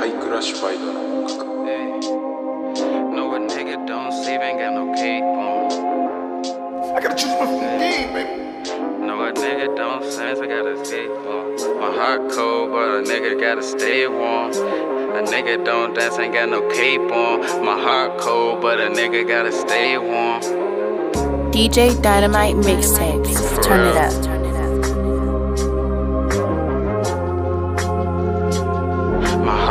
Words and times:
High 0.00 0.12
crash 0.12 0.52
by 0.52 0.72
the 0.76 0.92
hey. 1.66 2.00
No, 3.14 3.34
a 3.34 3.38
nigga 3.38 3.86
don't 3.86 4.10
sleep, 4.10 4.40
ain't 4.40 4.58
got 4.58 4.72
no 4.72 4.94
cake 4.94 5.22
on. 5.22 6.96
I 6.96 7.00
gotta 7.02 7.14
choose 7.14 7.38
my 7.38 7.44
hey. 7.44 8.06
game, 8.06 8.14
baby. 8.14 9.06
No, 9.06 9.20
a 9.20 9.30
nigga 9.34 9.76
don't 9.76 10.02
sense, 10.02 10.40
I 10.40 10.46
gotta 10.46 10.82
stay 10.86 11.06
on. 11.06 11.78
My 11.78 11.94
heart 11.94 12.30
cold, 12.30 12.70
but 12.70 12.88
a 12.88 13.02
nigga 13.02 13.38
gotta 13.38 13.62
stay 13.62 14.08
warm. 14.08 14.52
A 14.52 15.22
nigga 15.22 15.62
don't 15.62 15.92
dance, 15.92 16.18
ain't 16.18 16.32
got 16.32 16.48
no 16.48 16.66
cape 16.70 17.02
on. 17.02 17.62
My 17.62 17.78
heart 17.78 18.18
cold, 18.22 18.62
but 18.62 18.80
a 18.80 18.88
nigga 18.88 19.28
gotta 19.28 19.52
stay 19.52 19.98
warm. 19.98 20.40
DJ 21.52 22.00
Dynamite 22.00 22.56
Mixtapes. 22.56 23.62
Turn 23.62 23.86
it 23.86 23.96
up. 23.98 24.29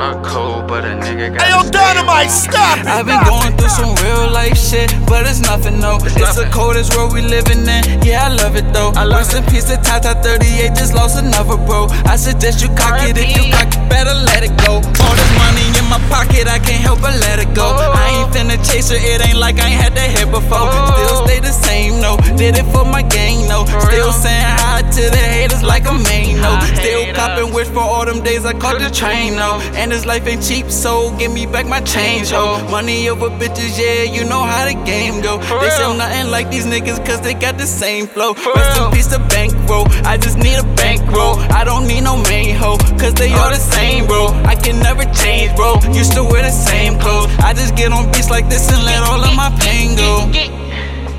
My 0.09 0.17
cold, 0.25 0.65
but 0.65 0.85
a 0.85 0.97
nigga 0.97 1.37
gotta 1.37 1.45
Hey, 1.45 1.53
yo, 1.53 1.61
Dynamite, 1.69 2.31
stop 2.33 2.81
it! 2.81 2.89
I've 2.89 3.05
been 3.05 3.21
going 3.29 3.53
through 3.53 3.69
some 3.69 3.93
real 4.01 4.25
life 4.33 4.57
shit, 4.57 4.89
but 5.05 5.29
it's 5.29 5.37
nothing, 5.37 5.77
no. 5.77 6.01
It's, 6.01 6.17
the 6.17 6.25
nothing. 6.25 6.49
coldest 6.49 6.97
world 6.97 7.13
we 7.13 7.21
living 7.21 7.61
in. 7.69 8.01
Yeah, 8.01 8.25
I 8.25 8.33
love 8.33 8.55
it 8.57 8.65
though. 8.73 8.89
I 8.97 9.05
love 9.05 9.21
Rest 9.21 9.37
it. 9.37 9.45
in 9.45 9.53
peace 9.53 9.69
to 9.69 9.77
Tata 9.77 10.17
38, 10.25 10.73
just 10.73 10.95
lost 10.95 11.21
another 11.21 11.61
bro. 11.61 11.93
I 12.09 12.15
suggest 12.15 12.57
you 12.65 12.73
cock 12.73 13.05
it 13.05 13.21
if 13.21 13.37
you 13.37 13.53
cock 13.53 13.69
it, 13.69 13.77
better 13.85 14.17
let 14.25 14.41
it 14.41 14.49
go. 14.65 14.81
All 14.81 15.13
this 15.13 15.31
money 15.37 15.69
in 15.77 15.85
my 15.93 16.01
pocket, 16.09 16.49
I 16.49 16.57
can't 16.57 16.81
help 16.81 17.05
but 17.05 17.13
let 17.21 17.37
it 17.37 17.53
go. 17.53 17.69
Oh. 17.69 17.93
I 17.93 18.09
ain't 18.17 18.33
finna 18.33 18.57
chase 18.65 18.89
her, 18.89 18.97
it 18.97 19.21
ain't 19.21 19.37
like 19.37 19.61
I 19.61 19.69
ain't 19.69 19.77
had 19.77 19.93
that 19.93 20.09
hit 20.09 20.33
before. 20.33 20.73
Still 20.73 21.21
stay 21.29 21.37
the 21.37 21.53
same, 21.53 22.01
no. 22.01 22.17
Did 22.33 22.57
it 22.57 22.65
for 22.73 22.81
my 22.81 23.03
gang, 23.05 23.38
no. 23.49 23.66
Still 23.66 24.13
saying 24.13 24.45
hi 24.62 24.81
to 24.81 25.03
the 25.09 25.17
haters 25.17 25.63
like 25.63 25.85
a 25.89 25.94
main, 25.94 26.38
no. 26.39 26.59
Still 26.76 27.13
copping 27.13 27.53
wish 27.53 27.67
for 27.67 27.80
all 27.81 28.05
them 28.05 28.23
days 28.23 28.45
I 28.45 28.53
caught 28.53 28.80
the 28.80 28.89
train, 28.89 29.35
no. 29.35 29.59
And 29.73 29.91
this 29.91 30.05
life 30.05 30.25
ain't 30.27 30.44
cheap, 30.44 30.70
so 30.70 31.16
give 31.17 31.34
me 31.34 31.45
back 31.45 31.66
my 31.66 31.81
change, 31.81 32.30
ho. 32.30 32.64
Money 32.69 33.09
over 33.09 33.30
bitches, 33.30 33.78
yeah, 33.78 34.03
you 34.03 34.23
know 34.23 34.44
how 34.44 34.64
the 34.66 34.75
game 34.86 35.22
go. 35.22 35.38
They 35.59 35.69
say. 35.69 35.83
I'm 35.83 35.97
nothing 35.97 36.31
like 36.31 36.50
these 36.52 36.66
niggas, 36.66 37.03
cause 37.06 37.19
they 37.22 37.33
got 37.33 37.58
the 37.58 37.66
same 37.66 38.08
flow. 38.08 38.33
Rest 38.33 38.81
in 38.81 38.91
peace 38.91 39.08
to 39.08 39.19
bankroll. 39.33 39.88
I 40.06 40.17
just 40.17 40.38
need 40.38 40.58
a 40.58 40.67
bankroll. 40.75 41.39
I 41.52 41.63
don't 41.63 41.88
need 41.88 42.02
no 42.02 42.22
main 42.23 42.56
hoe, 42.56 42.78
cause 43.02 43.16
they 43.16 43.34
all 43.34 43.50
the 43.50 43.56
same, 43.56 44.06
bro. 44.06 44.28
I 44.45 44.56
can 44.56 44.80
never 44.80 45.03
change, 45.13 45.56
bro. 45.56 45.80
Used 45.91 46.13
to 46.13 46.23
wear 46.23 46.44
the 46.44 46.52
same 46.52 47.00
clothes. 47.00 47.28
I 47.39 47.53
just 47.53 47.75
get 47.75 47.91
on 47.91 48.11
beats 48.11 48.30
like 48.30 48.47
this 48.50 48.72
and 48.72 48.84
let 48.86 49.02
all 49.03 49.23
of 49.23 49.36
my 49.36 49.50
pain 49.59 49.95
go. 49.97 50.30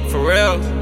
For 0.08 0.20
real. 0.26 0.79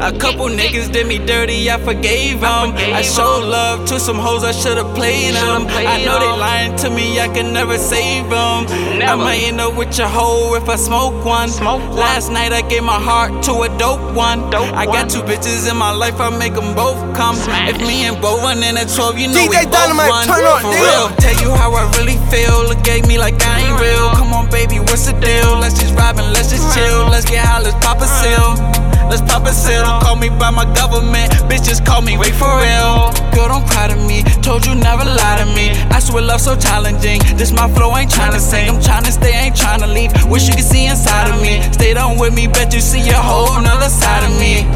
A 0.00 0.12
couple 0.16 0.46
niggas 0.46 0.92
did 0.92 1.06
me 1.06 1.18
dirty, 1.18 1.70
I 1.70 1.78
forgave 1.78 2.40
them. 2.40 2.74
I 2.76 3.02
showed 3.02 3.44
love 3.46 3.86
to 3.88 3.98
some 4.00 4.16
hoes, 4.18 4.44
I 4.44 4.52
should've 4.52 4.94
played 4.94 5.34
them. 5.34 5.66
I 5.68 6.04
know 6.04 6.18
they 6.18 6.32
lying 6.38 6.76
to 6.78 6.90
me, 6.90 7.20
I 7.20 7.28
can 7.28 7.52
never 7.52 7.78
save 7.78 8.24
them. 8.30 8.66
I 8.68 8.98
Never. 8.98 9.22
might 9.22 9.42
end 9.42 9.60
up 9.60 9.76
with 9.76 9.96
your 9.98 10.08
hoe 10.08 10.54
if 10.54 10.68
I 10.68 10.76
smoke 10.76 11.24
one. 11.24 11.48
Smoke. 11.48 11.82
Last 11.94 12.30
night 12.30 12.52
I 12.52 12.62
gave 12.62 12.82
my 12.84 12.98
heart 13.00 13.42
to 13.44 13.52
a 13.62 13.68
dope 13.78 14.02
one. 14.14 14.50
Dope 14.50 14.72
I 14.74 14.86
got 14.86 15.08
two 15.10 15.20
bitches 15.22 15.70
in 15.70 15.76
my 15.76 15.90
life, 15.92 16.20
I 16.20 16.30
make 16.36 16.54
them 16.54 16.74
both 16.74 16.98
come. 17.16 17.36
Smash. 17.36 17.70
If 17.74 17.78
me 17.80 18.06
and 18.06 18.20
Bo 18.20 18.38
run 18.38 18.62
in 18.62 18.76
at 18.76 18.88
12, 18.88 19.18
you 19.18 19.28
know 19.28 19.34
DJ 19.34 19.48
we 19.48 19.56
both 19.66 19.72
Dynamite, 19.72 20.10
won. 20.10 20.26
turn 20.26 20.44
on, 20.44 20.60
For 20.62 20.74
real. 20.74 21.06
Tell 21.18 21.38
you 21.42 21.50
how 21.54 21.72
I 21.74 21.84
really 21.98 22.18
feel. 22.30 22.66
Look 22.68 22.86
at 22.88 23.06
me 23.08 23.18
like 23.18 23.40
I 23.42 23.60
ain't 23.66 23.80
real. 23.80 24.10
Come 24.14 24.32
on, 24.32 24.50
baby, 24.50 24.78
what's 24.80 25.06
the 25.06 25.14
deal? 25.18 25.58
Let's 25.58 25.78
just 25.78 25.94
vibe 25.94 26.18
and 26.22 26.32
let's 26.32 26.50
just 26.50 26.66
chill. 26.76 27.06
Let's 27.10 27.24
get 27.24 27.44
high, 27.44 27.60
let's 27.62 27.74
pop 27.84 27.98
a 28.00 28.06
seal. 28.06 28.77
Let's 29.10 29.22
pop 29.22 29.46
a 29.46 29.52
seal. 29.52 29.82
Don't 29.82 30.02
call 30.02 30.16
me 30.16 30.28
by 30.28 30.50
my 30.50 30.64
government. 30.74 31.32
Bitch, 31.48 31.64
just 31.64 31.84
call 31.84 32.02
me 32.02 32.16
wait 32.18 32.34
for 32.34 32.48
real. 32.60 33.10
Girl, 33.32 33.48
don't 33.48 33.66
cry 33.66 33.88
to 33.88 33.96
me. 33.96 34.22
Told 34.42 34.66
you 34.66 34.74
never 34.74 35.04
lie 35.04 35.38
to 35.38 35.46
me. 35.56 35.70
I 35.90 35.98
swear 36.00 36.22
love 36.22 36.40
so 36.40 36.56
challenging. 36.56 37.20
This 37.36 37.52
my 37.52 37.68
flow, 37.72 37.96
ain't 37.96 38.10
tryna 38.10 38.40
sing. 38.40 38.68
I'm 38.68 38.80
tryna 38.80 39.12
stay, 39.12 39.32
ain't 39.32 39.56
tryna 39.56 39.92
leave. 39.92 40.12
Wish 40.30 40.48
you 40.48 40.54
could 40.54 40.64
see 40.64 40.86
inside 40.86 41.30
of 41.32 41.40
me. 41.40 41.62
Stay 41.72 41.94
down 41.94 42.18
with 42.18 42.34
me, 42.34 42.46
bet 42.46 42.74
you 42.74 42.80
see 42.80 43.08
a 43.10 43.14
whole 43.14 43.60
nother 43.60 43.88
side 43.88 44.24
of 44.24 44.38
me. 44.38 44.66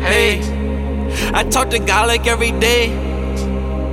Hey, 0.00 0.40
I 1.34 1.44
talk 1.44 1.70
to 1.70 1.78
God 1.78 2.08
like 2.08 2.26
every 2.26 2.52
day. 2.52 3.08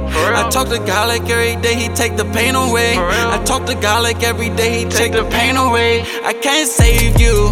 I 0.07 0.49
talk 0.49 0.69
to 0.69 0.79
God 0.79 1.07
like 1.09 1.29
every 1.29 1.61
day, 1.61 1.75
He 1.75 1.89
take 1.89 2.15
the 2.15 2.25
pain 2.25 2.55
away. 2.55 2.95
I 2.97 3.41
talk 3.43 3.65
to 3.65 3.75
God 3.75 4.03
like 4.03 4.23
every 4.23 4.49
day, 4.49 4.79
He 4.79 4.85
take 4.85 5.11
the 5.11 5.23
pain 5.29 5.57
away. 5.57 6.01
I 6.23 6.33
can't 6.33 6.69
save 6.69 7.19
you, 7.19 7.51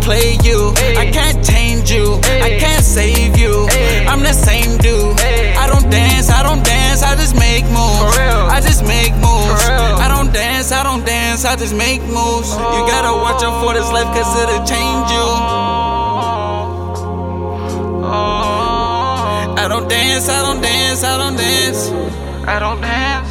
play 0.00 0.38
you. 0.42 0.72
I 0.96 1.10
can't 1.10 1.44
change 1.44 1.90
you, 1.90 2.20
I 2.42 2.58
can't 2.58 2.84
save 2.84 3.38
you. 3.38 3.68
I'm 4.08 4.22
the 4.22 4.32
same 4.32 4.78
dude. 4.78 5.20
I 5.56 5.66
don't 5.66 5.88
dance, 5.90 6.30
I 6.30 6.42
don't 6.42 6.64
dance, 6.64 7.02
I 7.02 7.14
just 7.16 7.34
make 7.36 7.64
moves. 7.66 8.16
I 8.18 8.60
just 8.60 8.82
make 8.84 9.14
moves. 9.14 9.64
I 10.04 10.08
don't 10.08 10.32
dance, 10.32 10.72
I 10.72 10.82
don't 10.82 11.04
dance, 11.04 11.44
I 11.44 11.56
just 11.56 11.74
make 11.74 12.02
moves. 12.02 12.50
You 12.56 12.82
gotta 12.88 13.12
watch 13.12 13.42
out 13.42 13.62
for 13.62 13.74
this 13.74 13.90
life, 13.92 14.10
cause 14.14 14.30
it'll 14.42 14.64
change 14.66 15.10
you. 15.10 15.28
I 19.62 19.66
don't 19.68 19.88
dance, 19.88 20.28
I 20.28 20.42
don't 20.42 20.60
dance, 20.60 21.04
I 21.04 21.18
don't 21.18 21.36
dance. 21.36 21.90
I 22.46 22.58
don't 22.58 22.80
dance, 22.80 23.28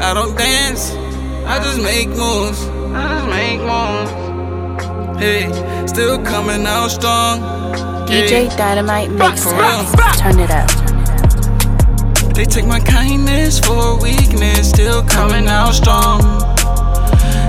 I 0.00 0.14
don't 0.14 0.36
dance, 0.36 0.92
I 1.46 1.58
just 1.62 1.80
make 1.82 2.08
moves. 2.08 2.64
I 2.94 3.08
just 3.14 3.28
make 3.28 3.60
moves. 3.60 4.25
Hey, 5.18 5.48
still 5.86 6.22
coming 6.22 6.66
out 6.66 6.88
strong. 6.88 7.40
DJ 8.06 8.54
Dynamite 8.56 9.08
real. 9.10 9.18
mixtapes. 9.18 10.18
Turn 10.18 10.38
it 10.40 10.50
up. 10.50 10.68
They 12.34 12.44
take 12.44 12.66
my 12.66 12.80
kindness 12.80 13.58
for 13.58 13.98
weakness, 14.00 14.68
still 14.68 15.02
coming 15.04 15.48
out 15.48 15.72
strong. 15.72 16.20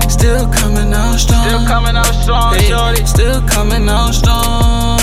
Still 0.08 0.48
coming 0.50 0.92
out 0.94 1.16
strong. 1.18 1.44
Still 1.44 1.66
coming 1.66 1.96
out 1.96 2.14
strong, 2.22 2.54
Hey, 2.54 2.68
shorty. 2.68 3.04
still 3.06 3.42
coming 3.46 3.88
out 3.88 4.12
strong. 4.12 4.98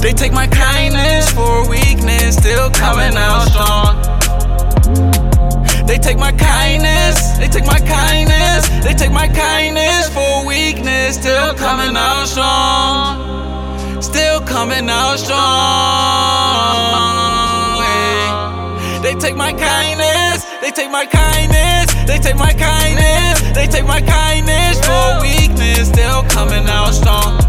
They 0.00 0.12
take 0.12 0.32
my 0.32 0.46
kindness 0.46 1.30
for 1.32 1.68
weakness, 1.68 2.36
still 2.36 2.70
coming 2.70 3.16
out 3.16 3.48
strong. 3.48 3.98
They 5.86 5.98
take 5.98 6.18
my 6.18 6.32
kindness, 6.32 7.36
they 7.38 7.48
take 7.48 7.66
my 7.66 7.78
kindness, 7.78 8.68
they 8.84 8.94
take 8.94 9.12
my 9.12 9.28
kindness 9.28 10.08
for 10.14 10.46
weakness, 10.46 11.16
still 11.16 11.54
coming 11.54 11.96
out 11.96 12.26
strong. 12.26 14.00
Still 14.00 14.40
coming 14.40 14.88
out 14.88 15.16
strong. 15.16 15.40
Hey. 17.82 19.02
They 19.02 19.14
take 19.18 19.36
my 19.36 19.52
kindness, 19.52 20.44
they 20.60 20.70
take 20.70 20.90
my 20.90 21.04
kindness, 21.04 21.92
they 22.06 22.18
take 22.18 22.36
my 22.36 22.52
kindness, 22.52 23.40
they 23.52 23.66
take 23.66 23.84
my 23.84 24.00
kindness 24.00 24.78
for 24.86 25.20
weakness, 25.20 25.88
still 25.88 26.22
coming 26.24 26.66
out 26.68 26.92
strong. 26.92 27.40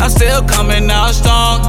I'm 0.00 0.10
still 0.10 0.42
coming 0.42 0.90
out 0.90 1.12
strong. 1.12 1.60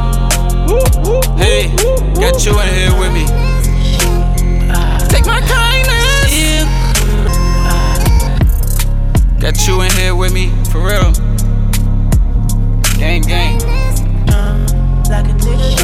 Hey, 1.37 1.73
got 2.15 2.45
you 2.45 2.59
in 2.59 2.73
here 2.73 2.99
with 2.99 3.13
me. 3.13 3.50
You 9.67 9.81
in 9.81 9.91
here 9.91 10.15
with 10.15 10.33
me, 10.33 10.49
for 10.71 10.79
real. 10.79 11.11
Gang, 12.97 13.21
gang. 13.21 13.59
Like 15.07 15.27
a. 15.27 15.80